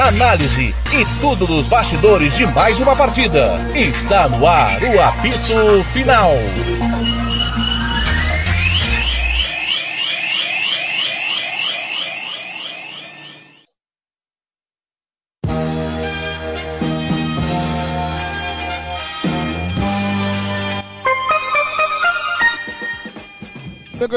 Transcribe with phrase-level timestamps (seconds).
[0.00, 3.60] análise e tudo dos bastidores de mais uma partida.
[3.74, 6.32] Está no ar o apito final.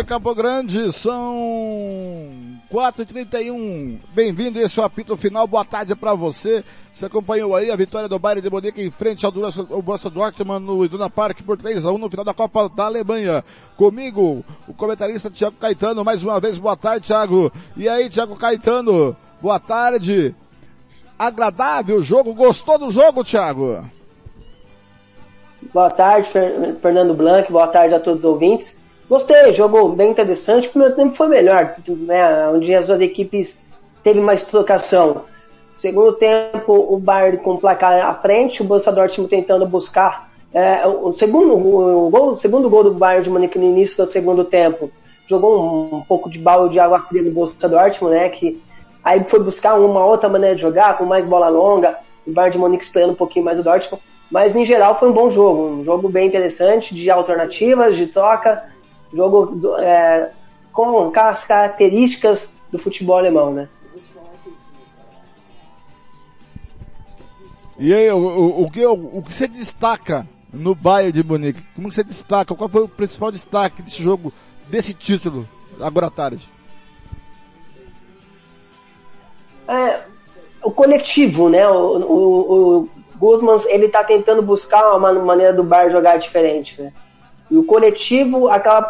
[0.05, 3.99] Campo Grande, são 4h31.
[4.15, 5.45] Bem-vindo, esse é o apito final.
[5.45, 6.63] Boa tarde para você.
[6.91, 10.83] Você acompanhou aí a vitória do Bayern de Munique em frente ao Borussia Dortmund no
[10.83, 13.43] Iduna Park por 3 a 1 no final da Copa da Alemanha.
[13.77, 16.03] Comigo, o comentarista Thiago Caetano.
[16.03, 17.51] Mais uma vez, boa tarde, Thiago.
[17.77, 20.33] E aí, Thiago Caetano, boa tarde.
[21.17, 23.85] Agradável o jogo, gostou do jogo, Thiago?
[25.71, 26.27] Boa tarde,
[26.81, 28.81] Fernando Blanc, boa tarde a todos os ouvintes.
[29.09, 30.67] Gostei, jogo bem interessante.
[30.67, 32.49] O primeiro tempo foi melhor, né?
[32.49, 33.61] Onde as duas equipes
[34.01, 35.23] teve mais trocação.
[35.75, 40.85] Segundo tempo, o Bayern com o placar à frente, o Borussia Dortmund tentando buscar é,
[40.87, 44.43] o, segundo, o, gol, o segundo gol do Bayern de Munique no início do segundo
[44.43, 44.89] tempo.
[45.25, 48.29] Jogou um, um pouco de balde de água fria no Borussia Dortmund, né?
[48.29, 48.61] Que
[49.03, 51.97] aí foi buscar uma outra maneira de jogar, com mais bola longa.
[52.25, 54.01] O Bayern de Munique esperando um pouquinho mais o Dortmund.
[54.31, 58.72] Mas em geral foi um bom jogo, um jogo bem interessante, de alternativas, de troca
[59.13, 60.31] jogo é,
[60.71, 63.69] com as características do futebol alemão, né?
[67.79, 71.61] E aí, o, o, o, que, o, que você destaca no Bayern de Munique?
[71.75, 72.53] Como você destaca?
[72.55, 74.31] Qual foi o principal destaque desse jogo,
[74.67, 75.47] desse título,
[75.79, 76.47] agora à tarde?
[79.67, 80.01] É,
[80.63, 81.67] o coletivo, né?
[81.67, 86.93] O, o, o Guzman, ele tá tentando buscar uma maneira do Bayern jogar diferente, né?
[87.53, 88.89] E o coletivo acaba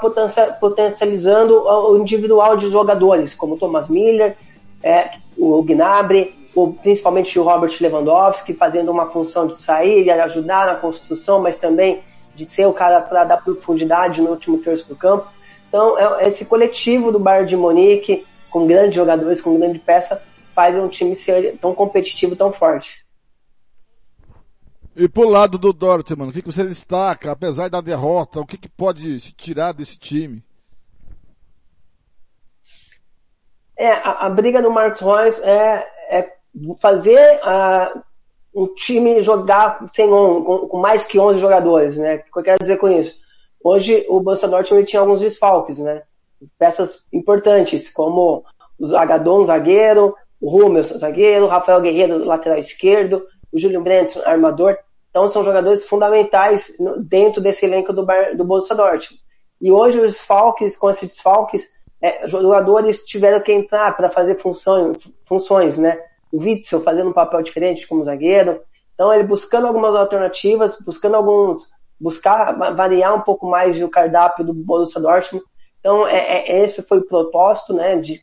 [0.58, 4.38] potencializando o individual de jogadores, como Thomas Miller,
[4.82, 10.68] é, o Gnabry, o, principalmente o Robert Lewandowski, fazendo uma função de sair e ajudar
[10.68, 12.04] na construção, mas também
[12.36, 15.28] de ser o cara para dar profundidade no último terço do campo.
[15.68, 20.24] Então, é, esse coletivo do Bayern de Munique, com grandes jogadores, com grande peça,
[20.56, 23.03] faz um time ser tão competitivo, tão forte.
[24.96, 28.58] E pro lado do Dortmund, o que, que você destaca, apesar da derrota, o que,
[28.58, 30.44] que pode se tirar desse time?
[33.76, 36.34] É, a, a briga do Marcos Reus é, é
[36.80, 38.04] fazer uh,
[38.54, 42.18] um time jogar sem on, com, com, mais que 11 jogadores, né?
[42.18, 43.16] O que eu quero dizer com isso?
[43.64, 46.04] Hoje o Borussia Dortmund tinha alguns desfalques, né?
[46.60, 48.46] Peças importantes, como
[48.78, 54.78] o Zagadon, zagueiro, o Rummels, zagueiro, o Rafael Guerreiro, lateral esquerdo, o Júlio Brandt, armador.
[55.14, 58.04] Então são jogadores fundamentais dentro desse elenco do,
[58.36, 59.22] do Borussia Dortmund.
[59.62, 61.70] E hoje os desfalques, com esses desfalques,
[62.02, 64.98] é, jogadores tiveram que entrar para fazer funções,
[65.28, 66.00] funções, né?
[66.32, 68.60] O Witzel fazendo um papel diferente como zagueiro.
[68.96, 71.70] Então ele buscando algumas alternativas, buscando alguns,
[72.00, 75.46] buscar variar um pouco mais o cardápio do Borussia Dortmund.
[75.80, 77.98] Então é, é, esse foi o propósito, né?
[77.98, 78.20] De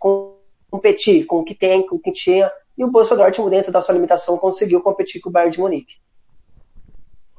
[0.69, 3.81] competir com o que tem, com o que tinha e o Borussia Dortmund, dentro da
[3.81, 5.97] sua limitação, conseguiu competir com o Bayern de Munique.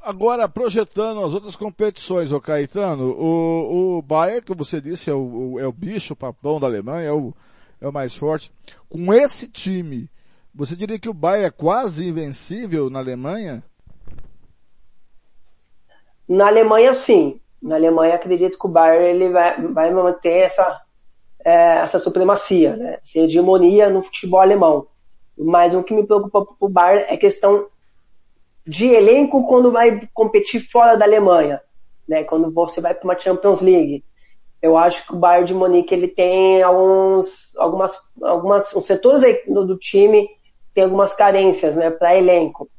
[0.04, 5.60] Agora, projetando as outras competições, o Caetano, o, o Bayern, que você disse, é o,
[5.60, 7.32] é o bicho, papão da Alemanha, é o,
[7.80, 8.52] é o mais forte.
[8.88, 10.10] Com esse time,
[10.52, 13.62] você diria que o Bayern é quase invencível na Alemanha?
[16.28, 17.40] Na Alemanha, sim.
[17.62, 20.82] Na Alemanha, acredito que o Bayern ele vai, vai manter essa,
[21.44, 22.98] é, essa supremacia, né?
[23.00, 24.88] essa hegemonia no futebol alemão.
[25.38, 27.68] Mas o que me preocupa para o Bayern é questão
[28.66, 31.60] de elenco quando vai competir fora da Alemanha,
[32.08, 32.24] né?
[32.24, 34.04] Quando você vai para uma Champions League.
[34.60, 39.66] Eu acho que o Bayern de Munique ele tem alguns, algumas, algumas, os setores do,
[39.66, 40.28] do time
[40.72, 41.90] tem algumas carências, né?
[41.90, 42.70] Para elenco.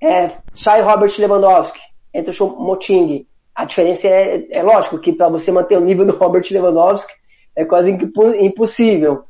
[0.00, 1.80] É, sai Robert Lewandowski,
[2.12, 3.26] entra o Moting.
[3.54, 7.12] A diferença é, é lógico que para você manter o nível do Robert Lewandowski
[7.56, 9.24] é quase impossível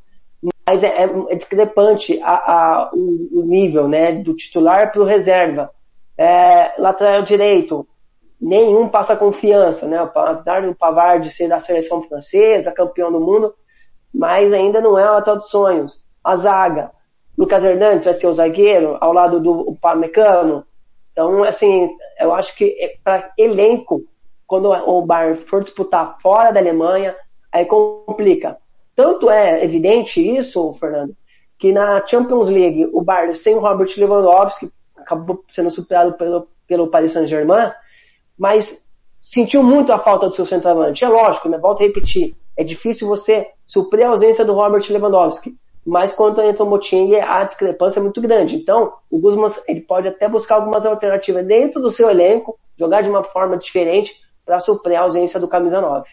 [0.66, 5.70] mas é, é discrepante a, a, o, o, nível né, do titular para o reserva.
[6.22, 7.84] É, lateral direito,
[8.40, 9.98] nenhum passa confiança, né?
[9.98, 13.52] Apesar do Pavard ser da seleção francesa, campeão do mundo,
[14.14, 16.06] mas ainda não é o lateral dos sonhos.
[16.22, 16.92] A zaga,
[17.36, 20.64] Lucas Hernandes vai ser o zagueiro ao lado do Pamecano.
[21.10, 21.90] Então, assim,
[22.20, 24.02] eu acho que é para elenco,
[24.46, 27.16] quando o Bayern for disputar fora da Alemanha,
[27.50, 28.58] aí complica.
[28.94, 31.16] Tanto é evidente isso, Fernando,
[31.58, 34.70] que na Champions League o Bayern sem o Robert Lewandowski
[35.02, 37.72] acabou sendo superado pelo, pelo Paris Saint-Germain,
[38.38, 38.88] mas
[39.20, 41.04] sentiu muito a falta do seu centroavante.
[41.04, 41.58] É lógico, né?
[41.58, 46.64] Volto a repetir, é difícil você suprir a ausência do Robert Lewandowski, mas quando entra
[46.64, 48.56] o Moting, a discrepância é muito grande.
[48.56, 53.10] Então, o Guzman ele pode até buscar algumas alternativas dentro do seu elenco, jogar de
[53.10, 54.14] uma forma diferente
[54.44, 56.08] para suprir a ausência do camisa 9.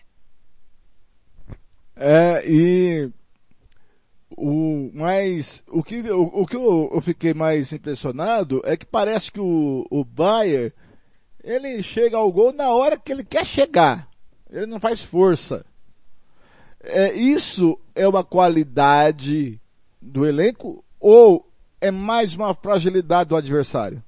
[1.95, 3.12] É, e
[4.39, 9.31] o mais o que o, o que eu, eu, fiquei mais impressionado é que parece
[9.31, 10.74] que o, o Bayer
[11.44, 14.07] ele chega ao gol na hora que ele quer chegar.
[14.50, 15.65] Ele não faz força.
[16.81, 19.59] É, isso é uma qualidade
[20.01, 21.45] do elenco ou
[21.81, 24.01] é mais uma fragilidade do adversário?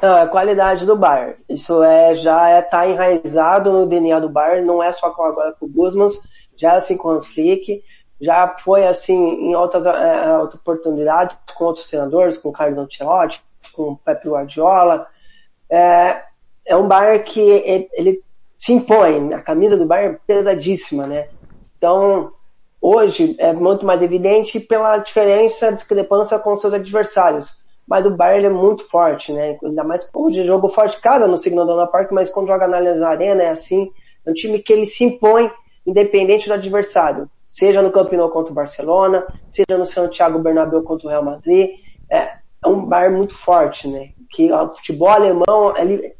[0.00, 1.36] Não, é qualidade do Bayern.
[1.48, 5.52] Isso é já é tá enraizado no DNA do Bayern, não é só com agora
[5.52, 6.08] com o Guzman,
[6.56, 7.82] já é assim com o Flick,
[8.20, 13.42] já foi assim em outras, é, outras oportunidades com outros treinadores, com o Carlos Ancelotti,
[13.72, 15.06] com o Pep Guardiola.
[15.68, 16.22] É,
[16.66, 18.22] é um Bayern que ele,
[18.56, 21.28] se impõe, a camisa do Bayern é pesadíssima, né?
[21.78, 22.32] Então,
[22.80, 27.58] hoje é muito mais evidente pela diferença, discrepância com seus adversários.
[27.88, 29.58] Mas o Bayern é muito forte, né?
[29.64, 33.42] Ainda mais hoje jogo forte cada no Signal Dona Park, mas quando joga na Arena
[33.42, 33.90] é assim.
[34.24, 35.50] É um time que ele se impõe
[35.86, 37.28] independente do adversário.
[37.50, 41.70] Seja no Camp Nou contra o Barcelona, seja no Santiago Bernabéu contra o Real Madrid.
[42.08, 44.10] É, é um Bayern muito forte, né?
[44.30, 46.14] Que o futebol alemão, ele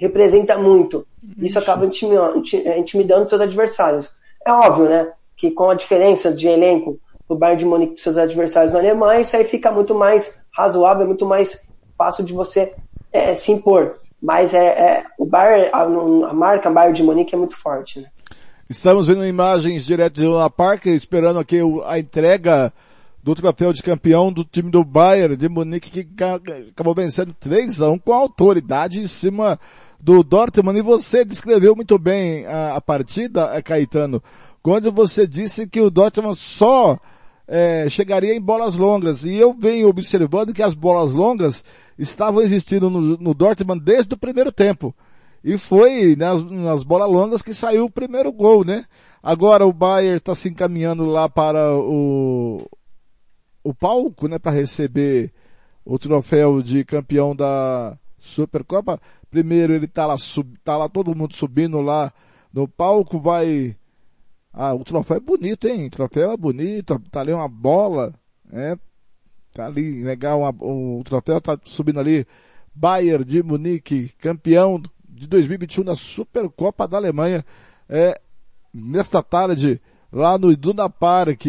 [0.00, 1.06] representa muito.
[1.36, 2.42] Isso acaba intimidando,
[2.78, 4.10] intimidando seus adversários.
[4.46, 5.12] É óbvio, né?
[5.36, 9.20] Que com a diferença de elenco do Bayern de Munique para seus adversários na Alemanha,
[9.20, 11.68] isso aí fica muito mais razoável, muito mais
[11.98, 12.72] fácil de você
[13.12, 13.98] é, se impor.
[14.20, 18.08] Mas é, é o Bayern, a, a, marca Bayern de Munique é muito forte, né?
[18.68, 22.72] Estamos vendo imagens direto de Luna Park, esperando aqui a entrega
[23.22, 27.90] do troféu de campeão do time do Bayern de Munique, que acabou vencendo 3 a
[27.90, 29.60] 1 com autoridade em cima
[30.00, 30.78] do Dortmund.
[30.78, 34.22] E você descreveu muito bem a, a partida, eh, Caetano,
[34.62, 36.98] quando você disse que o Dortmund só
[37.46, 39.24] é, chegaria em bolas longas.
[39.24, 41.62] E eu venho observando que as bolas longas
[41.98, 44.94] estavam existindo no, no Dortmund desde o primeiro tempo.
[45.44, 48.86] E foi nas, nas bolas longas que saiu o primeiro gol, né?
[49.22, 52.66] Agora o Bayern está se encaminhando lá para o,
[53.62, 55.30] o palco, né, para receber
[55.84, 58.98] o troféu de campeão da Supercopa.
[59.30, 62.10] Primeiro ele tá lá, sub, tá lá todo mundo subindo lá
[62.50, 63.76] no palco, vai,
[64.50, 65.88] ah, o troféu é bonito, hein?
[65.88, 68.14] O troféu é bonito, tá ali uma bola,
[68.50, 68.78] né?
[69.52, 72.26] Tá ali, legal, uma, o troféu tá subindo ali.
[72.74, 74.82] Bayern de Munique, campeão
[75.14, 77.44] de 2021 na Supercopa da Alemanha,
[77.88, 78.20] é,
[78.72, 79.80] nesta tarde,
[80.12, 81.46] lá no Iduna Park.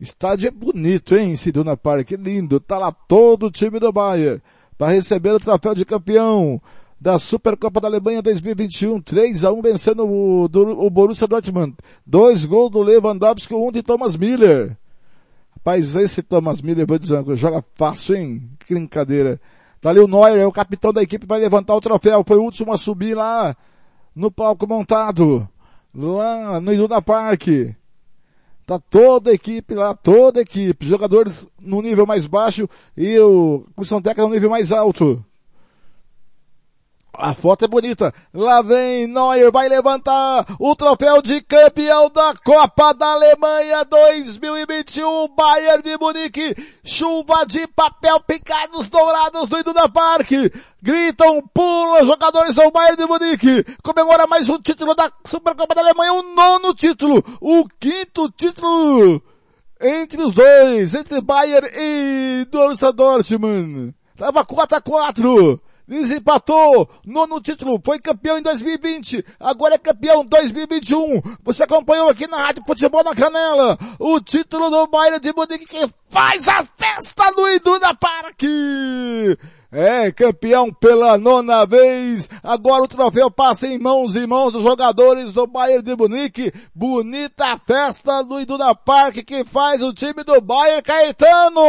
[0.00, 2.58] Estádio é bonito, hein, esse Duna Park, lindo.
[2.60, 4.42] Tá lá todo o time do Bayern
[4.76, 6.60] para receber o troféu de campeão
[7.00, 11.74] da Supercopa da Alemanha 2021, 3 a 1 vencendo o, o Borussia Dortmund.
[12.06, 14.76] Dois gols do Lewandowski, um de Thomas Miller.
[15.56, 18.50] Rapaz, esse Thomas Miller, vou dizer, joga fácil, hein?
[18.66, 19.40] Que brincadeira.
[19.86, 22.24] Tá ali o Neuer, é o capitão da equipe, vai levantar o troféu.
[22.26, 23.56] Foi o último a subir lá
[24.16, 25.48] no palco montado.
[25.94, 27.46] Lá no Iduna Park.
[28.66, 30.88] Tá toda a equipe lá, toda a equipe.
[30.88, 35.24] Jogadores no nível mais baixo e o comissão técnica no nível mais alto.
[37.18, 38.12] A foto é bonita.
[38.32, 45.82] Lá vem Neuer, vai levantar o troféu de campeão da Copa da Alemanha 2021, Bayern
[45.82, 46.54] de Munique.
[46.84, 50.30] Chuva de papel picados dourados do Iduna Park.
[50.82, 53.64] Gritam, pulam jogadores do Bayern de Munique.
[53.82, 59.22] Comemora mais um título da Supercopa da Alemanha, o nono título, o quinto título
[59.80, 63.94] entre os dois, entre Bayern e Borussia Dortmund.
[64.16, 71.22] Tava 4 a 4 desempatou, nono título, foi campeão em 2020, agora é campeão 2021.
[71.44, 75.88] Você acompanhou aqui na Rádio Futebol na Canela, o título do Bayern de Munique que
[76.08, 79.36] faz a festa no Iduna Parque.
[79.70, 82.30] É, campeão pela nona vez.
[82.42, 86.52] Agora o troféu passa em mãos e mãos dos jogadores do Bayern de Munique.
[86.74, 91.60] Bonita festa do Iduna Parque que faz o time do Bayern Caetano.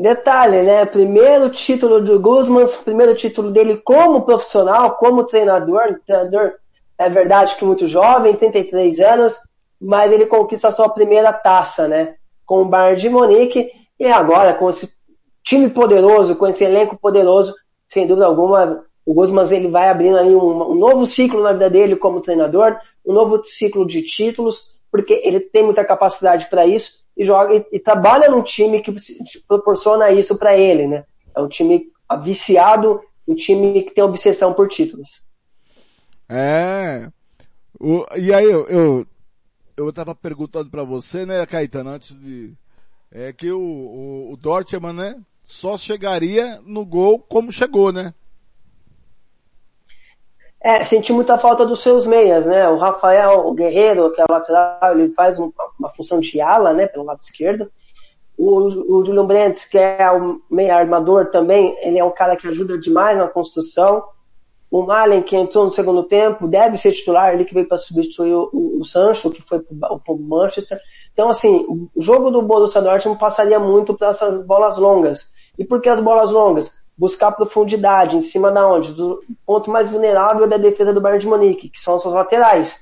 [0.00, 0.86] Detalhe, né?
[0.86, 6.00] Primeiro título do Guzman, primeiro título dele como profissional, como treinador.
[6.06, 6.54] Treinador,
[6.96, 9.36] é verdade que muito jovem, 33 anos,
[9.78, 12.14] mas ele conquista a sua primeira taça, né?
[12.46, 14.90] Com o Bayern de Munique e agora com esse
[15.44, 17.54] time poderoso, com esse elenco poderoso,
[17.86, 21.68] sem dúvida alguma, o Guzman ele vai abrindo aí um, um novo ciclo na vida
[21.68, 27.00] dele como treinador, um novo ciclo de títulos, porque ele tem muita capacidade para isso
[27.20, 28.90] e joga e, e trabalha num time que
[29.46, 31.04] proporciona isso para ele, né?
[31.36, 35.20] É um time viciado, um time que tem obsessão por títulos.
[36.26, 37.10] É.
[37.78, 39.06] O, e aí eu, eu,
[39.76, 42.54] eu estava perguntando para você, né, Caetano, antes de,
[43.12, 48.14] é que o, o, o Dortmund, né, só chegaria no gol como chegou, né?
[50.62, 52.68] É, senti muita falta dos seus meias, né?
[52.68, 56.86] O Rafael o Guerreiro, que é lateral, ele faz uma, uma função de ala, né,
[56.86, 57.70] pelo lado esquerdo.
[58.36, 62.46] O, o Julian Brandt, que é o meia armador também, ele é um cara que
[62.46, 64.04] ajuda demais na construção.
[64.70, 68.32] O Malen, que entrou no segundo tempo, deve ser titular, ele que veio para substituir
[68.32, 70.78] o, o, o, Sancho, que foi para o Manchester.
[71.12, 75.26] Então, assim, o jogo do Borussia Dortmund passaria muito para essas bolas longas.
[75.58, 76.79] E por que as bolas longas?
[77.00, 78.92] Buscar profundidade, em cima da onde?
[79.00, 82.76] O ponto mais vulnerável da defesa do Bayern de Munique, que são os seus laterais.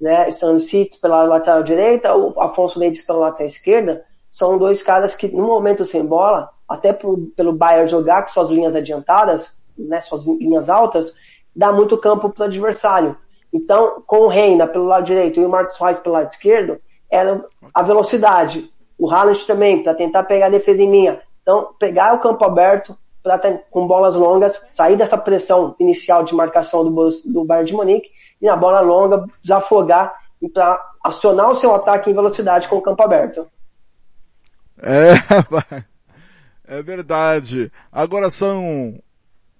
[0.00, 0.30] Né?
[0.30, 5.28] Stanley City pela lateral direita, o Afonso Davis pela lateral esquerda, são dois caras que,
[5.28, 10.24] no momento sem bola, até pro, pelo Bayern jogar com suas linhas adiantadas, né, suas
[10.24, 11.12] linhas altas,
[11.54, 13.14] dá muito campo para o adversário.
[13.52, 17.44] Então, com o Reina pelo lado direito e o Marcos Reis pelo lado esquerdo, era
[17.74, 18.72] a velocidade.
[18.96, 21.20] O Haaland também, para tentar pegar a defesa em linha.
[21.42, 23.38] Então, pegar o campo aberto pra,
[23.70, 28.10] com bolas longas, sair dessa pressão inicial de marcação do, do Bayern de Munique
[28.40, 32.82] e na bola longa desafogar e para acionar o seu ataque em velocidade com o
[32.82, 33.46] campo aberto.
[34.82, 35.12] É,
[36.78, 37.70] é verdade.
[37.92, 38.98] Agora são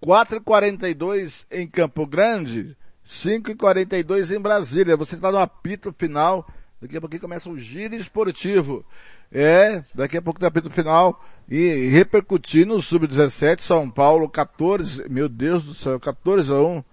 [0.03, 2.77] 4h42 em Campo Grande,
[3.07, 4.97] 5h42 em Brasília.
[4.97, 6.47] Você está no apito final.
[6.81, 8.85] Daqui a pouquinho começa o giro esportivo.
[9.33, 11.23] É, daqui a pouco apito final.
[11.49, 16.85] E repercutir no Sub-17, São Paulo 14, meu Deus do céu, 14 a 1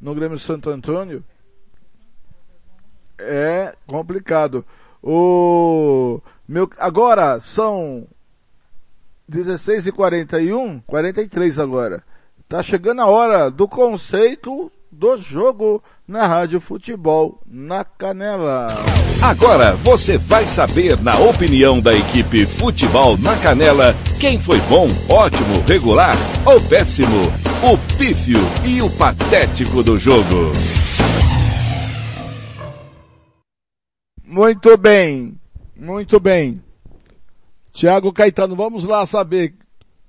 [0.00, 1.24] no Grêmio Santo Antônio.
[3.18, 4.64] É complicado.
[5.02, 8.06] O meu, agora são
[9.28, 12.04] 16 e 41, 43 agora.
[12.48, 18.74] Tá chegando a hora do conceito do jogo na Rádio Futebol na Canela.
[19.22, 25.60] Agora você vai saber na opinião da equipe Futebol na Canela quem foi bom, ótimo,
[25.66, 26.16] regular
[26.46, 27.26] ou péssimo,
[27.62, 30.52] o pífio e o patético do jogo.
[34.24, 35.38] Muito bem,
[35.76, 36.62] muito bem.
[37.72, 39.54] Tiago Caetano, vamos lá saber.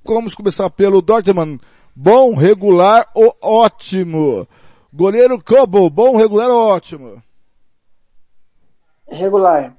[0.04, 1.60] Vamos começar pelo Dortmund.
[1.96, 4.48] Bom, regular ou ótimo?
[4.92, 7.22] Goleiro Cobo, bom, regular ou ótimo?
[9.08, 9.78] Regular.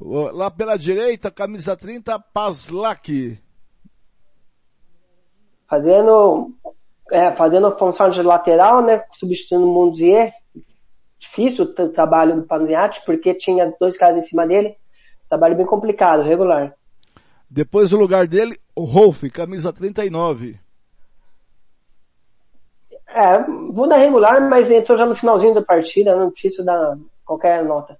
[0.00, 3.38] Lá pela direita, camisa 30, Paslak.
[5.68, 6.52] Fazendo,
[7.10, 9.04] é, fazendo a função de lateral, né?
[9.12, 10.32] Substituindo o Mundier.
[11.18, 14.76] Difícil o trabalho do Panziati, porque tinha dois caras em cima dele.
[15.28, 16.74] Trabalho bem complicado, regular.
[17.48, 20.61] Depois do lugar dele, o Rolf, camisa 39.
[23.14, 23.42] É,
[23.72, 27.98] vou dar regular, mas entrou já no finalzinho da partida, não preciso dar qualquer nota.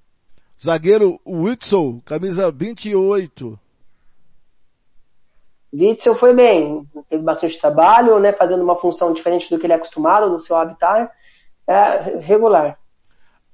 [0.62, 3.58] Zagueiro Witzel, camisa 28.
[5.72, 9.76] Witzel foi bem, teve bastante trabalho, né, fazendo uma função diferente do que ele é
[9.76, 11.10] acostumado no seu habitat.
[11.66, 12.78] É, regular.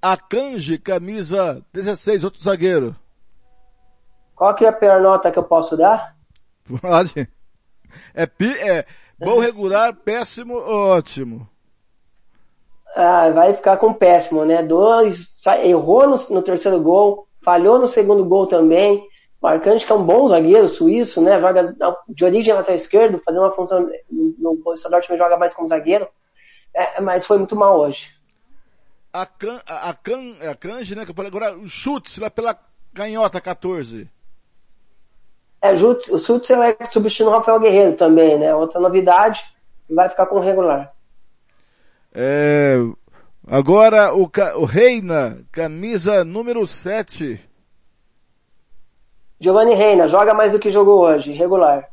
[0.00, 2.95] Akanji, camisa 16, outro zagueiro.
[4.35, 6.17] Qual que é a pior nota que eu posso dar?
[6.81, 7.29] Pode.
[8.15, 8.87] É, é
[9.19, 11.49] bom regular, péssimo, ótimo.
[13.01, 14.61] Ah, vai ficar com péssimo, né?
[14.61, 19.07] Dois, errou no, no, terceiro gol, falhou no segundo gol também.
[19.41, 21.41] Marcante que é um bom zagueiro suíço, né?
[21.41, 21.77] Joga
[22.09, 26.09] de origem lateral esquerdo, fazendo uma função no Borussia Dortmund joga mais como zagueiro.
[26.75, 28.09] É, mas foi muito mal hoje.
[29.13, 31.05] A Can, a, Can, a Kanji, né?
[31.05, 32.59] Que eu falei agora, o chute lá pela
[32.93, 34.11] canhota 14.
[35.61, 38.55] É, o Sutzel é substituindo o Rafael Guerreiro também, né?
[38.55, 39.43] Outra novidade,
[39.91, 40.93] vai ficar com regular.
[42.15, 42.77] É,
[43.47, 47.41] agora o, o Reina, camisa número 7.
[49.41, 51.88] Giovanni Reina, joga mais do que jogou hoje, regular.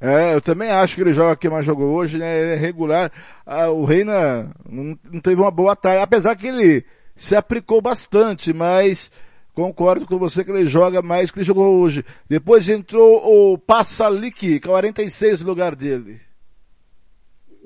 [0.00, 2.38] É, eu também acho que ele joga que mais jogou hoje, né?
[2.40, 3.12] Ele é regular.
[3.44, 6.84] Ah, o Reina não, não teve uma boa tarde, apesar que ele
[7.14, 9.10] se aplicou bastante, mas
[9.60, 12.02] Concordo com você que ele joga mais que ele jogou hoje.
[12.26, 16.18] Depois entrou o Passalic, 46 no lugar dele.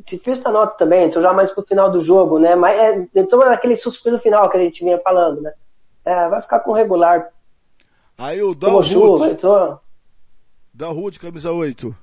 [0.05, 2.57] Se fez essa nota também, entrou já mais pro final do jogo, né?
[2.57, 5.53] Mas é, entrou naquele suspiro final que a gente vinha falando, né?
[6.05, 7.29] É, vai ficar com regular.
[8.19, 9.31] Aí o Dalhut.
[9.31, 9.79] entrou.
[10.73, 11.97] Dalhut, camisa 8.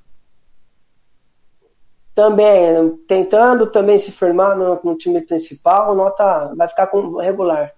[2.15, 7.74] Também, tentando também se firmar no, no time principal, nota vai ficar com regular.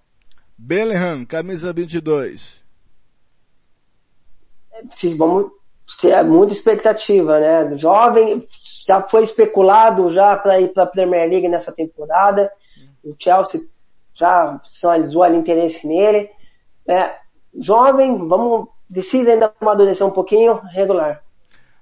[0.56, 2.62] Bellingham, camisa 22.
[5.16, 5.52] Vamos
[6.00, 7.76] ter muita expectativa, né?
[7.78, 8.46] Jovem,
[8.86, 12.50] já foi especulado já para ir para a Premier League nessa temporada.
[13.02, 13.60] O Chelsea
[14.14, 16.30] já sinalizou ali interesse nele.
[16.86, 17.14] É,
[17.58, 21.22] jovem, vamos, decide ainda amadurecer um pouquinho, regular.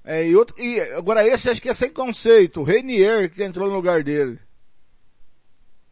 [0.04, 3.68] É, e, outro, e agora esse acho que é sem conceito, o Renier que entrou
[3.68, 4.38] no lugar dele.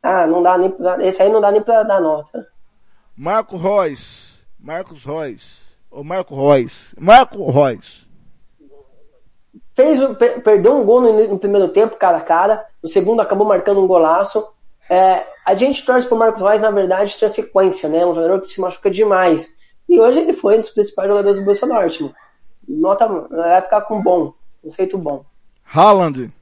[0.03, 2.49] Ah, não dá nem pra, esse aí não dá nem pra dar nota.
[3.23, 5.61] Marco Reus, Marcos Reus,
[5.91, 8.09] ou Marco Reus, Marco Reus.
[9.77, 13.47] Fez, per, perdeu um gol no, no, primeiro tempo, cara a cara, no segundo acabou
[13.47, 14.43] marcando um golaço.
[14.89, 18.07] É, a gente torce pro Marcos Reus, na verdade, ter sequência, né?
[18.07, 19.55] Um jogador que se machuca demais.
[19.87, 22.15] E hoje ele foi um dos principais jogadores do Borussia Dortmund
[22.67, 25.27] nota, vai ficar com bom, conceito bom.
[25.63, 26.33] Haaland.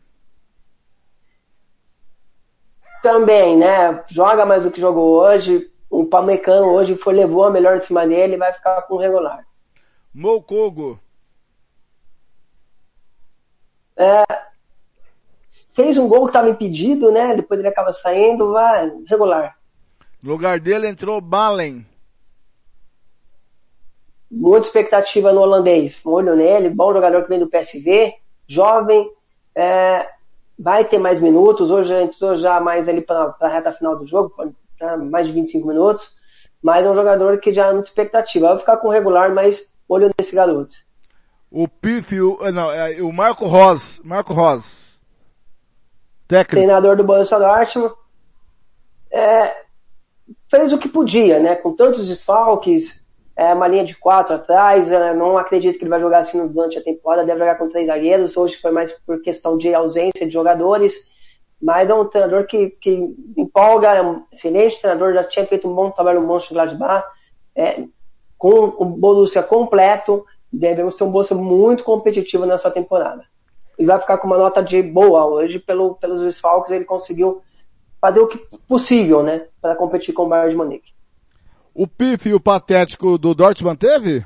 [3.03, 4.05] Também, né?
[4.07, 5.69] Joga mais do que jogou hoje.
[5.91, 9.47] O Pamecano hoje foi, levou a melhor em cima dele vai ficar com regular.
[10.15, 11.01] Mokogo.
[13.97, 14.25] É,
[15.75, 17.35] fez um gol que estava impedido, né?
[17.35, 19.57] Depois ele acaba saindo, vai, regular.
[20.23, 21.87] No lugar dele entrou Balen
[24.31, 26.01] muita expectativa no holandês.
[26.05, 28.15] Olho nele, bom jogador que vem do PSV,
[28.47, 29.11] jovem,
[29.55, 30.09] é,
[30.59, 31.71] vai ter mais minutos.
[31.71, 34.33] Hoje entrou já mais ali para a reta final do jogo,
[35.11, 36.17] mais de 25 minutos.
[36.63, 38.49] Mas é um jogador que já é muita expectativa.
[38.49, 40.75] Vai ficar com regular, mas olho nesse garoto.
[41.51, 44.71] O Pifio, eh, não, é, o Marco Ros, Marco Ros.
[46.27, 46.57] Técnico.
[46.57, 47.95] Treinador do Borussia Dortmund.
[49.11, 49.65] É,
[50.51, 51.57] fez o que podia, né?
[51.57, 56.01] Com tantos desfalques, é uma linha de quatro atrás, é, não acredito que ele vai
[56.01, 59.57] jogar assim durante a temporada, deve jogar com três zagueiros, hoje foi mais por questão
[59.57, 61.08] de ausência de jogadores,
[61.61, 65.75] mas é um treinador que, que empolga, é um excelente treinador, já tinha feito um
[65.75, 67.05] bom trabalho no Mönchengladbach,
[67.57, 67.85] é,
[68.37, 73.25] com o Borussia completo, devemos ter um Borussia muito competitivo nessa temporada.
[73.77, 77.43] Ele vai ficar com uma nota de boa hoje, pelo, pelos desfalques ele conseguiu
[78.01, 78.39] fazer o que
[78.69, 80.93] possível, né, para competir com o Bayern de Munique.
[81.75, 84.25] O pífio patético do Dortmund teve?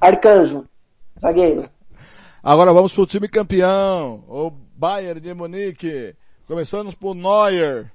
[0.00, 0.64] Arcanjo,
[1.20, 1.68] zagueiro.
[2.42, 6.16] Agora vamos pro time campeão, o Bayern de Munique.
[6.44, 7.88] Começamos por Neuer.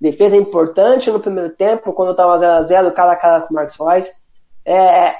[0.00, 3.76] Defesa importante no primeiro tempo, quando eu tava 0x0, cara a cara com o Marcos
[3.76, 4.06] Reus.
[4.64, 5.14] É,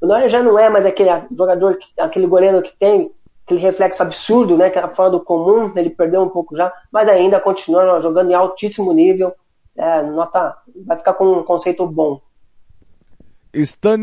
[0.00, 3.12] o Neuer já não é mais aquele jogador, aquele goleiro que tem
[3.44, 7.08] aquele reflexo absurdo, né, que era fora do comum, ele perdeu um pouco já, mas
[7.08, 9.32] ainda continua jogando em altíssimo nível
[9.76, 12.20] é, nota, vai ficar com um conceito bom.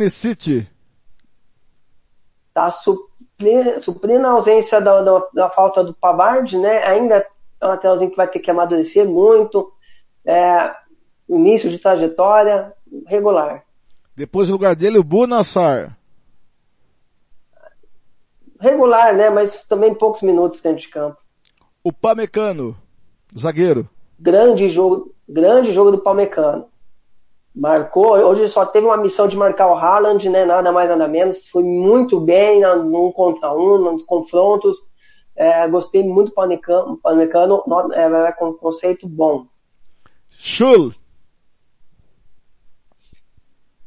[0.09, 0.71] City
[2.53, 2.71] Tá
[3.35, 6.83] suprindo, suprindo a ausência da, da, da, falta do Pavard, né?
[6.85, 7.25] Ainda
[7.61, 9.71] é um lateralzinho que vai ter que amadurecer muito.
[10.25, 10.73] É,
[11.29, 12.73] início de trajetória
[13.05, 13.63] regular.
[14.15, 15.97] Depois, no lugar dele, o Bunassar.
[18.59, 19.29] Regular, né?
[19.29, 21.17] Mas também poucos minutos dentro de campo.
[21.83, 22.75] O Pamecano,
[23.37, 23.87] zagueiro.
[24.17, 26.67] Grande jogo, grande jogo do Palmecano.
[27.55, 30.43] Marcou, hoje só teve uma missão de marcar o Haaland, né?
[30.43, 31.47] Nada mais, nada menos.
[31.47, 34.77] Foi muito bem num contra um, nos confrontos.
[35.33, 37.63] É, gostei muito do Palmecano, Palmecano
[37.93, 39.45] é, com um conceito bom.
[40.29, 40.91] Schul.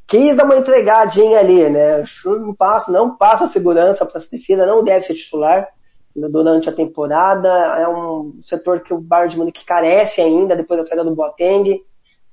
[0.06, 2.06] Quis dar uma entregadinha ali, né?
[2.06, 5.68] Schul não passa, não passa segurança para essa defesa, não deve ser titular
[6.16, 7.48] durante a temporada.
[7.78, 11.84] É um setor que o Bayern de Munique carece ainda depois da saída do Boateng.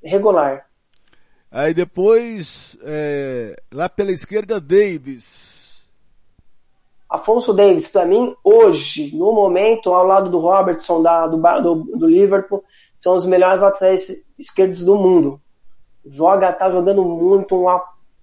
[0.01, 0.63] Regular.
[1.57, 5.85] Aí depois, é, lá pela esquerda, Davis.
[7.09, 12.07] Afonso Davis, para mim, hoje, no momento, ao lado do Robertson da, do, do, do
[12.07, 12.61] Liverpool,
[12.97, 15.39] são os melhores laterais esquerdos do mundo.
[16.05, 17.69] Joga, tá jogando muito, um,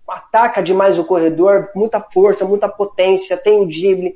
[0.07, 4.15] ataca demais o corredor, muita força, muita potência, tem o drible,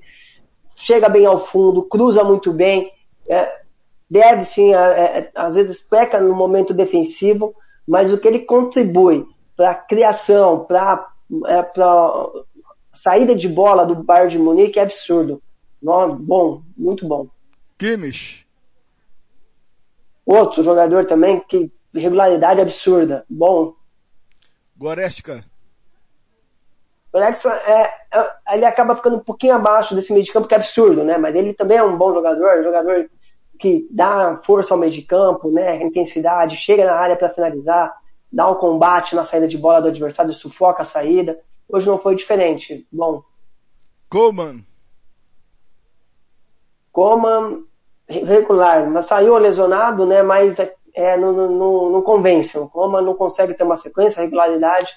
[0.76, 2.92] chega bem ao fundo, cruza muito bem,
[3.26, 3.50] é,
[4.10, 7.54] deve sim, é, é, às vezes peca no momento defensivo,
[7.86, 9.24] mas o que ele contribui
[9.56, 11.08] para a criação, para
[11.46, 12.26] é, a
[12.92, 15.42] saída de bola do Bayern de Munique é absurdo.
[15.82, 17.26] bom, muito bom.
[17.78, 18.46] Kimmich.
[20.24, 23.24] Outro jogador também que regularidade absurda.
[23.28, 23.74] Bom.
[24.76, 25.44] Goretzka.
[27.16, 30.58] Alexa é, é, ele acaba ficando um pouquinho abaixo desse meio de campo, que é
[30.58, 31.16] absurdo, né?
[31.16, 33.08] Mas ele também é um bom jogador, jogador
[33.58, 35.82] que dá força ao meio de campo, né?
[35.82, 37.94] Intensidade, chega na área para finalizar,
[38.32, 41.38] dá um combate na saída de bola do adversário, sufoca a saída.
[41.68, 42.86] Hoje não foi diferente.
[42.92, 43.22] Bom.
[44.08, 44.64] Coman.
[46.92, 47.64] Coman
[48.08, 50.22] regular, mas saiu lesionado, né?
[50.22, 52.56] Mas é, é não, não, não convence.
[52.56, 54.94] O Coman não consegue ter uma sequência, regularidade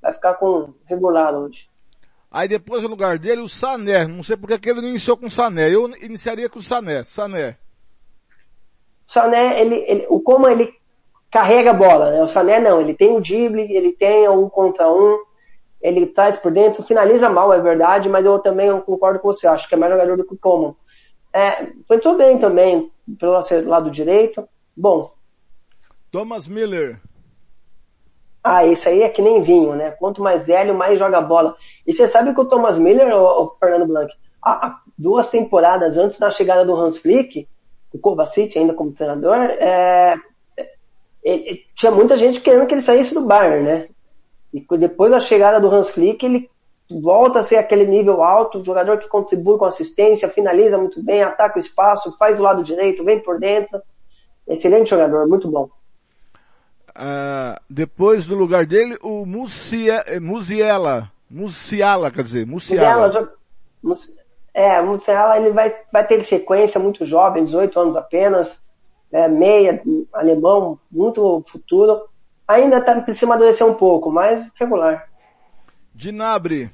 [0.00, 1.68] vai ficar com regular hoje.
[2.30, 4.06] Aí depois no lugar dele o Sané.
[4.06, 5.74] Não sei porque que ele não iniciou com o Sané.
[5.74, 7.04] Eu iniciaria com o Sané.
[7.04, 7.56] Sané.
[9.08, 10.70] Sané, ele, ele, o como ele
[11.30, 12.22] carrega a bola, né?
[12.22, 15.18] O Sané não, ele tem o drible, ele tem um contra um,
[15.80, 19.66] ele traz por dentro, finaliza mal, é verdade, mas eu também concordo com você, acho
[19.66, 20.74] que é mais jogador do que o Coman.
[21.32, 24.46] É, entrou bem também pelo lado direito.
[24.76, 25.12] Bom.
[26.10, 27.00] Thomas Miller.
[28.44, 29.90] Ah, isso aí é que nem vinho, né?
[29.92, 31.56] Quanto mais velho, mais joga bola.
[31.86, 36.18] E você sabe que o Thomas Miller, o, o Fernando Blanc, há duas temporadas antes
[36.18, 37.48] da chegada do Hans Flick,
[37.92, 40.14] o Kovacic ainda como treinador, é,
[41.24, 43.88] é, tinha muita gente querendo que ele saísse do Bayern, né?
[44.52, 46.50] E depois da chegada do Hans Flick, ele
[46.90, 51.58] volta a ser aquele nível alto, jogador que contribui com assistência, finaliza muito bem, ataca
[51.58, 53.80] o espaço, faz o lado direito, vem por dentro.
[54.46, 55.68] Excelente jogador, muito bom.
[56.90, 61.12] Uh, depois do lugar dele, o Musiela.
[61.30, 63.30] Musiala, quer dizer, Musiala.
[63.82, 64.17] Musiala
[64.58, 68.68] é, o Musiala ele vai, vai ter sequência muito jovem, 18 anos apenas,
[69.12, 69.80] é, meia,
[70.12, 72.08] alemão, muito futuro.
[72.46, 75.08] Ainda tá, precisa amadurecer um pouco, mas regular.
[75.94, 76.72] Dinabre.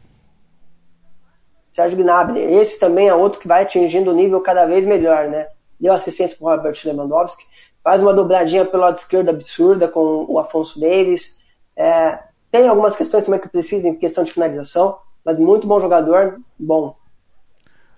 [1.73, 2.41] Sérgio Gnabry.
[2.41, 5.49] Esse também é outro que vai atingindo o nível cada vez melhor, né?
[5.79, 7.45] Deu assistência para Robert Lewandowski,
[7.83, 11.39] faz uma dobradinha pelo lado esquerdo absurda com o Afonso Davis.
[11.77, 12.19] É,
[12.51, 16.97] tem algumas questões também que precisam em questão de finalização, mas muito bom jogador, bom.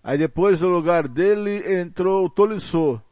[0.06, 3.02] Aí depois no lugar dele entrou o Tolisso.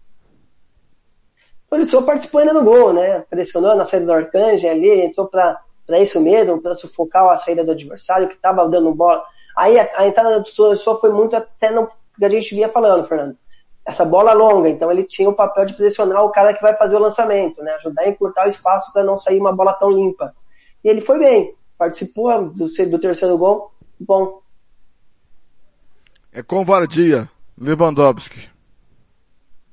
[1.68, 3.18] Tolisso participou ainda no gol, né?
[3.28, 5.58] Pressionou na saída do Arcanjo ali, entrou para
[6.00, 9.24] isso mesmo, para sufocar a saída do adversário que estava dando bola
[9.56, 13.08] Aí a, a entrada do Sorossô foi muito até no que a gente vinha falando,
[13.08, 13.36] Fernando.
[13.84, 16.94] Essa bola longa, então ele tinha o papel de pressionar o cara que vai fazer
[16.94, 17.72] o lançamento, né?
[17.72, 20.32] Ajudar a encurtar o espaço para não sair uma bola tão limpa.
[20.84, 24.43] E ele foi bem, participou do, do terceiro gol, bom.
[26.34, 28.48] É covardia, Lewandowski.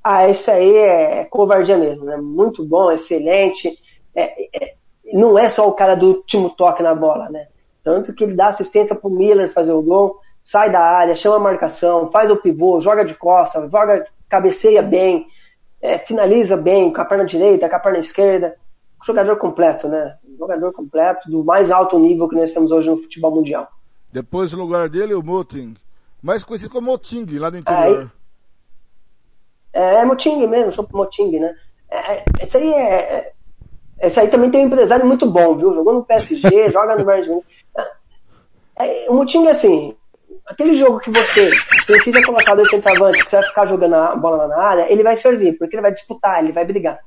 [0.02, 2.16] Ah, isso aí é covardia mesmo, né?
[2.16, 3.76] Muito bom, excelente.
[4.14, 4.74] É, é,
[5.12, 7.48] não é só o cara do último toque na bola, né?
[7.82, 11.40] Tanto que ele dá assistência pro Miller fazer o gol, sai da área, chama a
[11.40, 15.26] marcação, faz o pivô, joga de costa, joga, cabeceia bem,
[15.80, 18.54] é, finaliza bem, com a perna direita, com a perna esquerda.
[19.04, 20.16] Jogador completo, né?
[20.38, 23.68] Jogador completo, do mais alto nível que nós temos hoje no futebol mundial.
[24.12, 25.74] Depois, no lugar dele, o Moting.
[26.22, 28.12] Mais conhecido como Moting, lá do interior.
[29.72, 31.54] É, é Moting mesmo, sou Moting, né?
[31.90, 33.32] É, é, esse aí é, é,
[34.02, 35.74] esse aí também tem um empresário muito bom, viu?
[35.74, 37.42] Jogou no PSG, joga no Bayern.
[38.78, 39.96] É, o Mutinho é assim,
[40.46, 41.50] aquele jogo que você
[41.86, 45.16] precisa colocar dois centroavantes, que você vai ficar jogando a bola na área, ele vai
[45.16, 46.98] servir, porque ele vai disputar, ele vai brigar.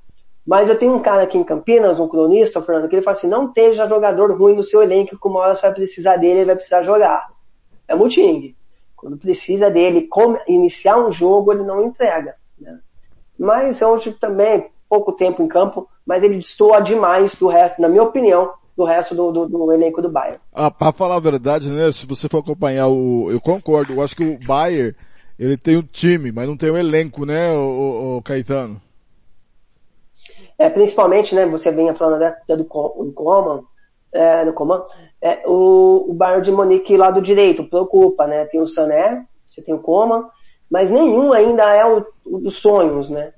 [0.46, 3.28] Mas eu tenho um cara aqui em Campinas, um cronista, Fernando, que ele fala assim,
[3.28, 6.46] não esteja jogador ruim no seu elenco, que uma hora você vai precisar dele, ele
[6.46, 7.28] vai precisar jogar.
[7.88, 8.56] É Muting.
[9.06, 10.10] Quando precisa dele
[10.48, 12.34] iniciar um jogo, ele não entrega.
[12.60, 12.80] Né?
[13.38, 18.02] Mas hoje também, pouco tempo em campo, mas ele destoa demais do resto, na minha
[18.02, 20.40] opinião, do resto do, do, do elenco do Bayern.
[20.52, 24.16] Ah, pra falar a verdade, né, se você for acompanhar o, eu concordo, eu acho
[24.16, 24.96] que o Bayern,
[25.38, 28.82] ele tem o time, mas não tem o elenco, né, o, o, Caetano?
[30.58, 33.62] É, principalmente, né, você vinha falando até do, do Coman,
[34.12, 34.84] é, do Coman,
[35.22, 39.62] é, o, o Bayern de Monique lá do direito preocupa, né, tem o Sané, você
[39.62, 40.30] tem o Coman,
[40.70, 43.34] mas nenhum ainda é o, o dos sonhos, né.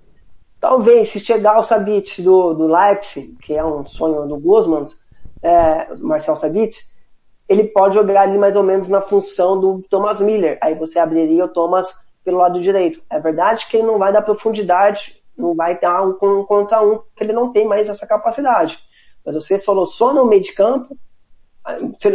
[0.60, 5.00] Talvez se chegar ao Sabitz do, do Leipzig, que é um sonho do Guzmans,
[5.42, 6.96] é, Marcel Sabitz,
[7.48, 10.58] ele pode jogar ali mais ou menos na função do Thomas Miller.
[10.62, 13.02] Aí você abriria o Thomas pelo lado direito.
[13.10, 16.14] É verdade que ele não vai dar profundidade, não vai dar um,
[16.44, 18.78] contra um, porque ele não tem mais essa capacidade.
[19.26, 20.98] Mas você soluciona o meio de campo,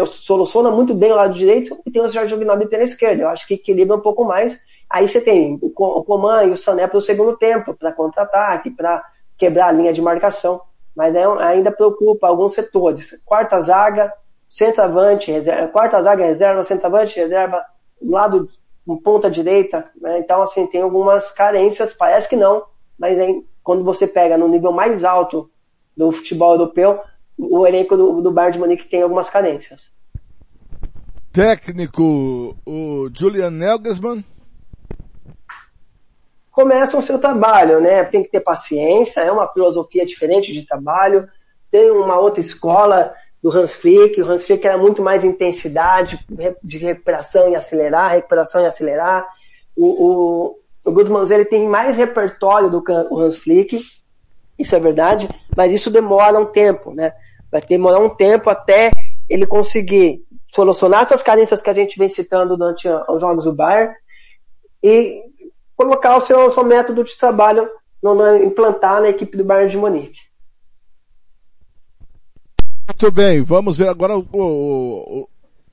[0.06, 3.22] soluciona muito bem o lado direito e tem o Jorge Gnabry pela esquerda.
[3.22, 4.58] Eu acho que equilibra um pouco mais.
[4.88, 9.02] Aí você tem o Coman e o Sané para o segundo tempo, para contra-ataque, para
[9.36, 10.60] quebrar a linha de marcação
[10.94, 13.22] mas é, ainda preocupa alguns setores.
[13.24, 14.12] Quarta zaga,
[14.48, 17.64] centroavante, reserva, quarta zaga, reserva, centroavante, reserva,
[18.00, 18.48] lado
[18.86, 20.18] um ponta direita, né?
[20.18, 22.64] então assim, tem algumas carências, parece que não,
[22.98, 25.48] mas hein, quando você pega no nível mais alto
[25.96, 27.00] do futebol europeu,
[27.38, 29.92] o elenco do, do Bayern de Munique tem algumas carências.
[31.32, 34.24] Técnico, o Julian Nagelsmann,
[36.52, 38.04] começam o seu trabalho, né?
[38.04, 41.26] Tem que ter paciência, é uma filosofia diferente de trabalho,
[41.70, 46.24] tem uma outra escola do Hans Flick, o Hans Flick era muito mais intensidade
[46.62, 49.26] de recuperação e acelerar, recuperação e acelerar.
[49.76, 53.82] O, o, o Guzmans ele tem mais repertório do que o Hans Flick,
[54.58, 57.12] isso é verdade, mas isso demora um tempo, né?
[57.50, 58.90] Vai demorar um tempo até
[59.28, 63.94] ele conseguir solucionar essas carências que a gente vem citando durante os jogos do Bayern
[64.82, 65.22] e
[65.76, 67.68] colocar o seu, seu método de trabalho,
[68.02, 70.18] no, no, implantar na equipe do Bayern de Munique.
[72.86, 75.28] Muito bem, vamos ver agora o, o, o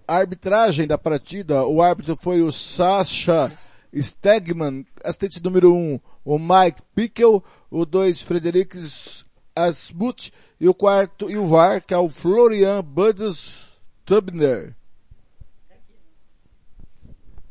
[0.09, 1.63] a arbitragem da partida.
[1.65, 3.51] O árbitro foi o Sasha
[3.93, 9.25] Stegman, assistente número 1, um, o Mike Pickel, o 2, Fredericks
[9.55, 14.75] Asmut, e o quarto, e o VAR, que é o Florian Buddes Tubner.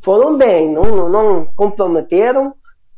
[0.03, 2.55] Foram bem, não, não, não comprometeram.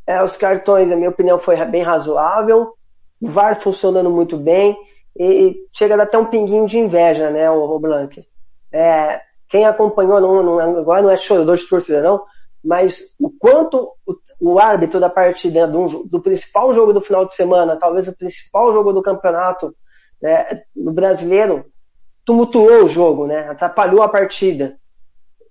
[0.07, 2.75] É, os cartões, na minha opinião, foi bem razoável.
[3.21, 4.77] O VAR funcionando muito bem.
[5.17, 8.25] E, e chega até um pinguinho de inveja, né, o, o Blanc.
[8.73, 12.23] É, quem acompanhou, não, não, agora não é chorador de torcida não,
[12.65, 17.35] mas o quanto o, o árbitro da partida do, do, principal jogo do final de
[17.35, 19.75] semana, talvez o principal jogo do campeonato
[20.21, 21.65] né, do brasileiro,
[22.25, 24.77] tumultuou o jogo, né, atrapalhou a partida.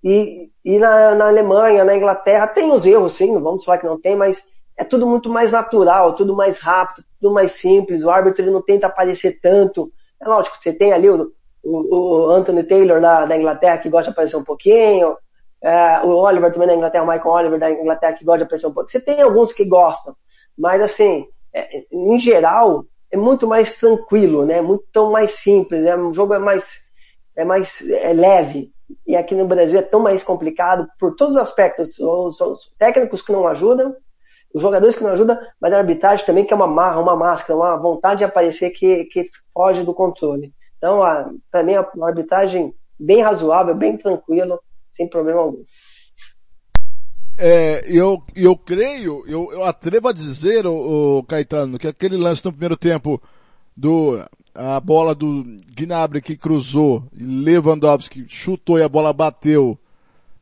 [0.04, 4.00] E, e na, na Alemanha, na Inglaterra, tem os erros sim, vamos falar que não
[4.00, 4.44] tem, mas
[4.78, 8.62] é tudo muito mais natural, tudo mais rápido, tudo mais simples, o árbitro ele não
[8.62, 9.92] tenta aparecer tanto.
[10.22, 14.06] É lógico, você tem ali o, o, o Anthony Taylor da, da, Inglaterra que gosta
[14.06, 15.18] de aparecer um pouquinho,
[15.62, 18.68] é, o Oliver também da Inglaterra, o Michael Oliver da Inglaterra que gosta de aparecer
[18.68, 18.92] um pouquinho.
[18.92, 20.16] Você tem alguns que gostam,
[20.58, 24.62] mas assim, é, em geral, é muito mais tranquilo, né?
[24.62, 26.80] Muito mais simples, é, o jogo é mais,
[27.36, 28.72] é mais é leve.
[29.06, 32.00] E aqui no Brasil é tão mais complicado por todos os aspectos.
[32.00, 33.96] Os, os técnicos que não ajudam,
[34.54, 37.58] os jogadores que não ajudam, mas a arbitragem também que é uma marra, uma máscara,
[37.58, 40.54] uma vontade de aparecer que, que foge do controle.
[40.78, 44.60] Então, a, também é uma arbitragem bem razoável, bem tranquilo,
[45.00, 45.64] sem problema algum.
[47.38, 52.44] É, eu, eu creio, eu, eu atrevo a dizer, o, o, Caetano, que aquele lance
[52.44, 53.22] no primeiro tempo
[53.76, 54.22] do
[54.54, 59.80] a bola do Gnabry que cruzou Lewandowski chutou e a bola bateu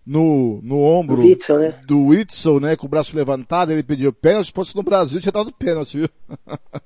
[0.04, 1.76] no, no ombro Whitson, né?
[1.86, 5.32] do Whitson, né, com o braço levantado, ele pediu pênalti, se fosse no Brasil tinha
[5.32, 6.10] dado pênalti, viu?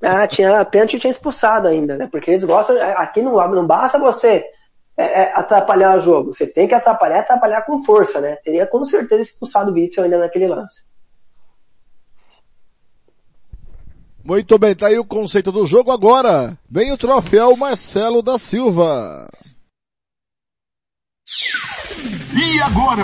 [0.01, 4.43] ah, tinha pênalti tinha expulsado ainda, né, porque eles gostam, aqui não, não basta você
[4.97, 8.83] é, é, atrapalhar o jogo, você tem que atrapalhar, atrapalhar com força, né, teria com
[8.83, 10.89] certeza expulsado o Whitson ainda naquele lance.
[14.23, 16.55] Muito bem, tá aí o conceito do jogo agora.
[16.69, 19.27] Vem o troféu Marcelo da Silva.
[22.33, 23.03] E agora,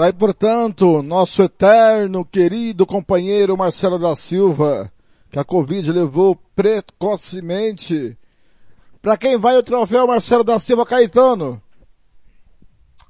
[0.00, 4.90] Tá aí, portanto, nosso eterno, querido companheiro Marcelo da Silva,
[5.30, 8.16] que a Covid levou precocemente.
[9.02, 11.60] Para quem vai o troféu Marcelo da Silva Caetano?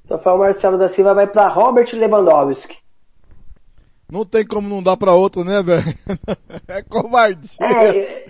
[0.03, 2.75] O troféu Marcelo da Silva vai para Robert Lewandowski.
[4.11, 5.97] Não tem como não dar para outro, né, velho?
[6.67, 7.55] É covarde.
[7.61, 8.25] É,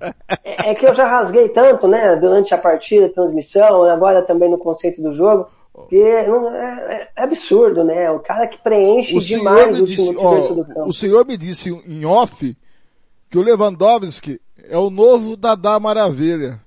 [0.00, 4.50] é, é, que eu já rasguei tanto, né, durante a partida, a transmissão, agora também
[4.50, 5.48] no conceito do jogo
[5.80, 8.10] porque é, é, é, absurdo, né?
[8.10, 10.88] O cara que preenche o demais o disse, do campo.
[10.88, 12.56] O senhor me disse em off
[13.28, 16.60] que o Lewandowski é o novo Dadá Maravilha.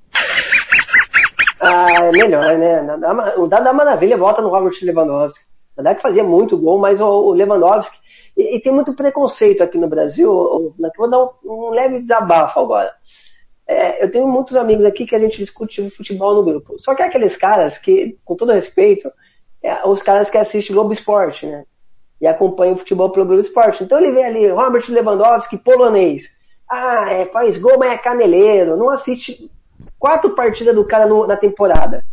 [1.59, 2.85] Ah, é melhor, né?
[3.37, 5.45] O Dadá Maravilha volta no Robert Lewandowski.
[5.73, 7.97] O Dadá que fazia muito gol, mas o Lewandowski...
[8.35, 10.73] E, e tem muito preconceito aqui no Brasil.
[10.97, 12.91] Vou dar um, um leve desabafo agora.
[13.67, 16.75] É, eu tenho muitos amigos aqui que a gente discute futebol no grupo.
[16.77, 19.11] Só que é aqueles caras que, com todo respeito,
[19.61, 21.65] é, os caras que assistem Globo Esporte, né?
[22.19, 23.83] E acompanham o futebol pelo Globo Esporte.
[23.83, 26.37] Então ele vê ali, Robert Lewandowski, polonês.
[26.69, 28.75] Ah, é, faz gol, mas é caneleiro.
[28.75, 29.49] Não assiste
[29.97, 32.05] quatro partidas do cara no, na temporada.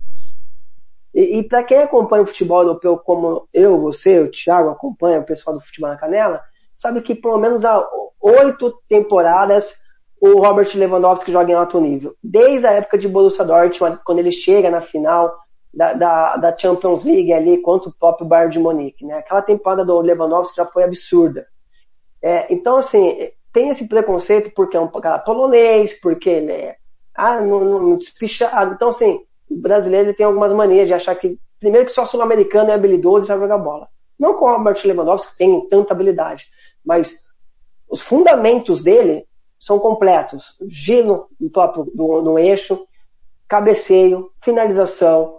[1.12, 5.24] E, e para quem acompanha o futebol europeu, como eu, você, o Thiago acompanha o
[5.24, 6.40] pessoal do Futebol na Canela,
[6.76, 7.84] sabe que pelo menos há
[8.20, 9.74] oito temporadas
[10.20, 12.14] o Robert Lewandowski joga em alto nível.
[12.22, 15.34] Desde a época de Borussia Dortmund, quando ele chega na final
[15.72, 19.14] da, da, da Champions League ali contra o próprio Bayern de Munique, né?
[19.18, 21.46] Aquela temporada do Lewandowski já foi absurda.
[22.22, 26.76] É, então, assim, tem esse preconceito porque é um cara polonês, porque ele é
[27.14, 28.74] ah, não, não, despichado.
[28.74, 32.74] Então, assim, o brasileiro tem algumas manias de achar que, primeiro que só sul-americano é
[32.74, 33.88] habilidoso e sabe jogar bola.
[34.18, 36.46] Não com o Robert Lewandowski tem tanta habilidade,
[36.84, 37.14] mas
[37.90, 39.26] os fundamentos dele
[39.60, 40.56] são completos.
[40.66, 42.82] Giro no, próprio, no, no eixo,
[43.46, 45.36] cabeceio, finalização,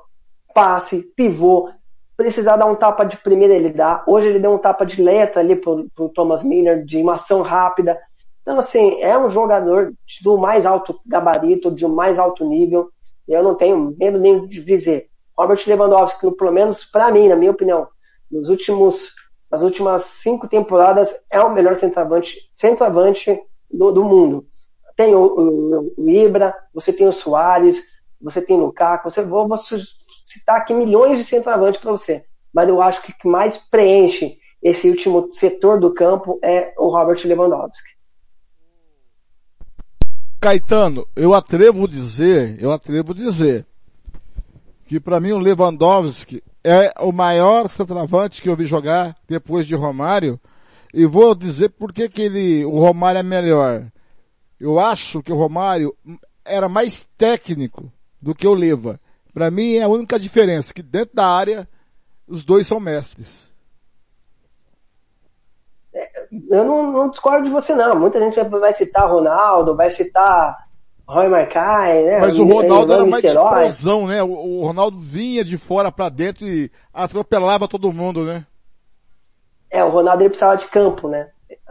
[0.54, 1.72] passe, pivô.
[2.16, 4.04] Precisar dar um tapa de primeira, ele dá.
[4.06, 7.42] Hoje ele deu um tapa de letra ali pro, pro Thomas Miller, de uma ação
[7.42, 8.00] rápida.
[8.44, 12.90] Então, assim, é um jogador do mais alto gabarito, de um mais alto nível.
[13.28, 15.08] Eu não tenho medo nem de dizer.
[15.36, 17.88] Robert Lewandowski, pelo menos para mim, na minha opinião,
[18.30, 19.14] nos últimos,
[19.50, 23.40] nas últimas cinco temporadas é o melhor centroavante, centroavante
[23.74, 24.46] do, do mundo.
[24.96, 27.82] Tem o, o, o, Ibra, você tem o Soares,
[28.22, 32.24] você tem o Lukaku, você vou, vou citar aqui milhões de centroavantes para você.
[32.54, 36.90] Mas eu acho que o que mais preenche esse último setor do campo é o
[36.90, 37.90] Robert Lewandowski.
[40.40, 43.66] Caetano, eu atrevo dizer, eu atrevo dizer
[44.86, 49.76] que para mim o Lewandowski é o maior centroavante que eu vi jogar depois de
[49.76, 50.40] Romário
[50.94, 53.86] e vou dizer por que que ele, o Romário é melhor.
[54.60, 55.96] Eu acho que o Romário
[56.46, 59.00] era mais técnico do que o Leva.
[59.34, 61.68] Para mim é a única diferença que dentro da área
[62.28, 63.50] os dois são mestres.
[65.94, 66.10] É,
[66.50, 68.00] eu não, não, discordo de você não.
[68.00, 70.68] Muita gente vai citar Ronaldo, vai citar
[71.08, 72.20] Roy Marcai, né?
[72.20, 74.24] Mas o Ronaldo era mais explosão, né?
[74.24, 78.46] O, o, Ronaldo vinha de fora para dentro e atropelava todo mundo, né?
[79.72, 81.30] É, o Ronaldo ele precisava de campo, né?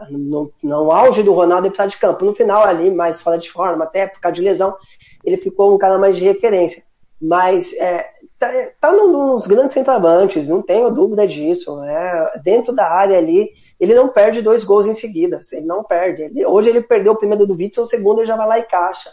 [0.09, 2.25] No, no auge do Ronaldo ele precisava de campo.
[2.25, 4.75] No final ali, mais fora de forma, até por causa de lesão,
[5.23, 6.83] ele ficou um cara mais de referência.
[7.21, 8.09] Mas é,
[8.39, 11.79] tá, tá nos grandes centroavantes, não tenho dúvida disso.
[11.81, 12.31] Né?
[12.43, 15.39] Dentro da área ali, ele não perde dois gols em seguida.
[15.51, 16.23] Ele não perde.
[16.23, 18.63] Ele, hoje ele perdeu o primeiro do Witzel, o segundo ele já vai lá e
[18.63, 19.11] caixa.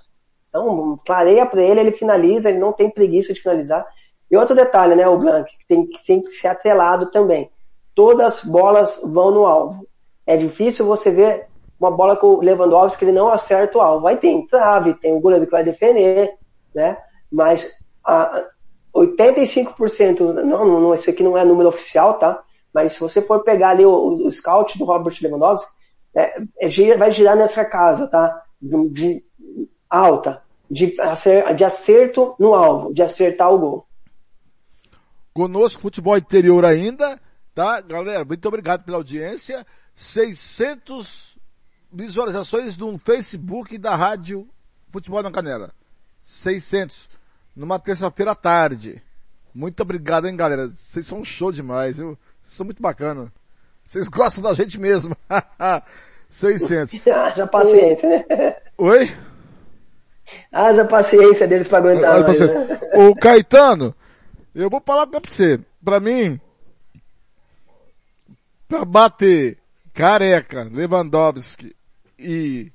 [0.49, 3.87] Então, clareia para ele, ele finaliza, ele não tem preguiça de finalizar.
[4.31, 7.51] E outro detalhe, né, o Blanc, que tem, tem que ser atrelado também.
[7.99, 9.85] Todas as bolas vão no alvo.
[10.25, 11.49] É difícil você ver
[11.81, 14.03] uma bola com o Lewandowski que ele não acerta o alvo.
[14.03, 16.33] Vai ter trave, tem o goleiro que vai defender,
[16.73, 16.97] né?
[17.29, 17.69] Mas
[18.05, 18.47] a
[18.95, 22.41] 85%, não, não, isso aqui não é número oficial, tá?
[22.73, 25.69] Mas se você for pegar ali o, o scout do Robert Lewandowski,
[26.15, 28.45] é, é, vai girar nessa casa, tá?
[28.63, 29.25] De, de
[29.91, 33.87] alta, de, acer, de acerto no alvo, de acertar o gol.
[35.35, 37.19] Conosco, futebol interior ainda,
[37.59, 37.81] tá?
[37.81, 39.67] Galera, muito obrigado pela audiência.
[39.97, 41.37] 600
[41.93, 44.49] visualizações no Facebook da Rádio
[44.91, 45.73] Futebol na Canela.
[46.23, 47.11] 600
[47.57, 49.03] numa terça-feira à tarde.
[49.53, 50.69] Muito obrigado, hein, galera.
[50.69, 52.17] Vocês são um show demais, viu?
[52.45, 53.33] Vocês são muito bacana.
[53.85, 55.17] Vocês gostam da gente mesmo.
[56.31, 57.01] 600.
[57.09, 58.55] Haja paciência, né?
[58.77, 59.17] Oi?
[60.53, 62.21] Haja paciência deles pra aguentar.
[62.21, 62.81] Né?
[62.95, 63.93] O Caetano,
[64.55, 65.59] eu vou falar pra você.
[65.85, 66.41] Pra mim,
[68.69, 69.59] pra bater
[69.95, 71.75] Careca, Lewandowski
[72.19, 72.71] e,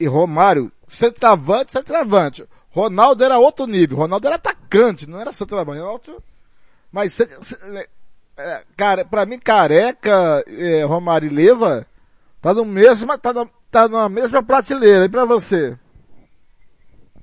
[0.00, 2.48] e Romário, centroavante, centroavante.
[2.70, 3.98] Ronaldo era outro nível.
[3.98, 5.80] Ronaldo era atacante, não era centroavante.
[5.80, 6.22] Outro...
[6.90, 11.86] Mas, é, cara, pra mim, careca, é, Romário e Leva,
[12.40, 15.04] tá no mesmo, tá, na, tá na mesma prateleira.
[15.04, 15.76] E pra você?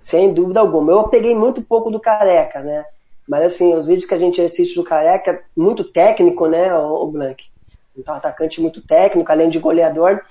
[0.01, 0.91] Sem dúvida alguma.
[0.91, 2.85] Eu peguei muito pouco do careca, né?
[3.27, 7.45] Mas assim, os vídeos que a gente assiste do careca, muito técnico, né, o, Blank?
[7.97, 10.21] Um atacante muito técnico, além de goleador.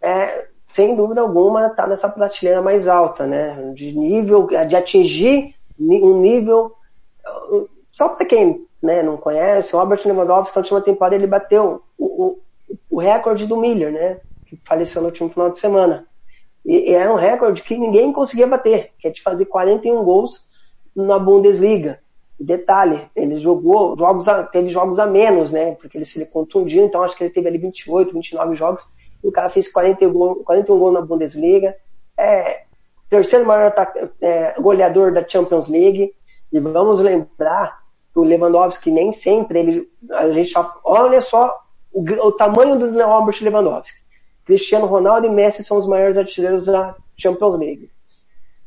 [0.00, 3.72] É, sem dúvida alguma, está nessa prateleira mais alta, né?
[3.74, 6.72] De nível, de atingir um nível.
[7.90, 12.04] Só para quem né, não conhece, o Robert Lewandowski, na última temporada, ele bateu o,
[12.04, 12.40] o,
[12.90, 14.20] o recorde do Miller, né?
[14.46, 16.06] Que faleceu no último final de semana.
[16.64, 20.48] E, e é um recorde que ninguém conseguia bater, que é de fazer 41 gols
[20.94, 22.00] na Bundesliga.
[22.42, 25.76] Detalhe, ele jogou jogos a, teve jogos a menos, né?
[25.76, 28.84] Porque ele se contundiu, então acho que ele teve ali 28, 29 jogos
[29.22, 31.76] o cara fez 41 gols, 41 gols na Bundesliga,
[32.18, 32.64] é
[33.08, 33.72] terceiro maior
[34.20, 36.12] é, goleador da Champions League,
[36.52, 37.80] e vamos lembrar
[38.12, 40.52] que o Lewandowski nem sempre ele, a gente
[40.84, 41.58] olha só
[41.92, 44.02] o, o tamanho do Robert Lewandowski.
[44.44, 47.90] Cristiano Ronaldo e Messi são os maiores artilheiros da Champions League.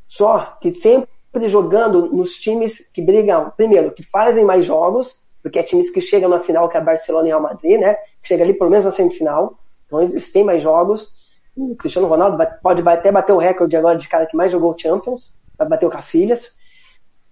[0.08, 1.10] Só que sempre
[1.50, 6.30] jogando nos times que brigam, primeiro, que fazem mais jogos, porque é times que chegam
[6.30, 7.96] na final, que é Barcelona e Real Madrid, né?
[8.24, 9.60] Chega ali pelo menos na semifinal.
[9.86, 11.12] Então eles têm mais jogos.
[11.56, 15.40] O Cristiano Ronaldo pode até bater o recorde agora de cara que mais jogou Champions,
[15.58, 16.58] vai bater o Cacilhas.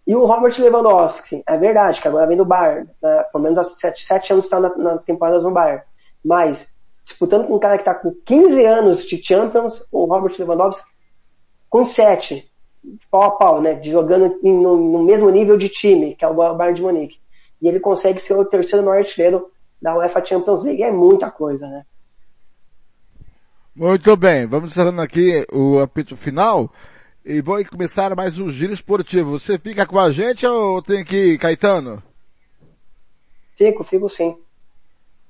[0.05, 3.23] E o Robert Lewandowski, é verdade, que agora vem do Bayern, né?
[3.31, 5.83] pelo menos há 7, 7 anos está na, na temporada no Bayern.
[6.23, 6.73] Mas,
[7.05, 10.91] disputando com um cara que está com 15 anos de Champions, o Robert Lewandowski
[11.69, 12.52] com 7,
[13.09, 13.81] pau a pau, né?
[13.83, 17.19] Jogando em, no, no, mesmo nível de time, que é o Bayern de Munique.
[17.61, 19.49] E ele consegue ser o terceiro maior artilheiro
[19.81, 20.83] da UEFA Champions League.
[20.83, 21.85] É muita coisa, né?
[23.75, 26.71] Muito bem, vamos encerrando aqui o apito final
[27.25, 29.31] e vou começar mais um giro esportivo.
[29.31, 32.03] Você fica com a gente ou tem que ir, Caetano?
[33.57, 34.37] Fico, fico sim.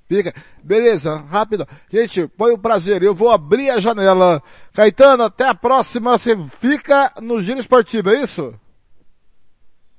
[0.07, 0.33] Fica.
[0.63, 1.67] Beleza, rápido.
[1.89, 3.01] Gente, foi um prazer.
[3.01, 4.41] Eu vou abrir a janela.
[4.73, 6.17] Caetano, até a próxima.
[6.17, 8.53] Você fica no giro esportivo, é isso?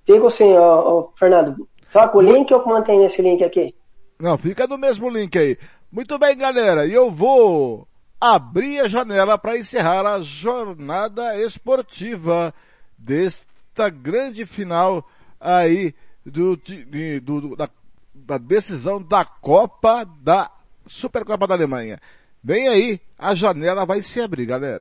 [0.05, 1.67] Fico sim, ó, ó Fernando.
[1.91, 3.75] Troca o link ou mantém esse link aqui?
[4.19, 5.57] Não, fica no mesmo link aí.
[5.91, 7.87] Muito bem, galera, e eu vou
[8.21, 12.53] abrir a janela para encerrar a jornada esportiva
[12.99, 15.07] desta grande final
[15.39, 15.95] aí
[16.25, 17.69] do, do da,
[18.15, 20.51] da decisão da Copa da
[20.87, 22.01] Supercopa da Alemanha.
[22.43, 24.81] Vem aí, a janela vai se abrir, galera.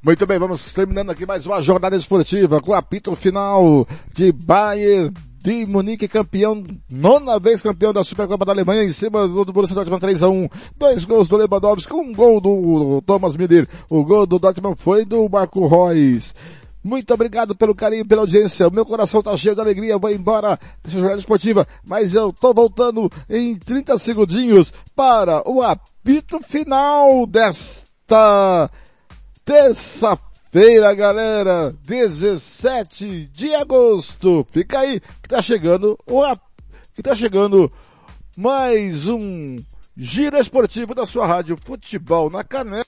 [0.00, 5.12] Muito bem, vamos terminando aqui mais uma jornada esportiva com o apito final de Bayern
[5.42, 10.00] de Munique, campeão, nona vez campeão da Supercopa da Alemanha, em cima do Borussia Dortmund
[10.00, 13.66] 3 a 1 Dois gols do Lewandowski, um gol do Thomas Müller.
[13.88, 16.34] O gol do Dortmund foi do Marco Reus.
[16.88, 18.66] Muito obrigado pelo carinho, pela audiência.
[18.66, 19.98] O meu coração tá cheio de alegria.
[19.98, 26.40] Vou embora dessa jornada esportiva, mas eu tô voltando em 30 segundinhos para o apito
[26.40, 28.70] final desta
[29.44, 34.46] terça-feira, galera, 17 de agosto.
[34.50, 36.22] Fica aí que tá chegando o
[36.94, 37.70] que tá chegando
[38.34, 39.56] mais um
[39.94, 42.84] giro esportivo da sua rádio Futebol na Canela.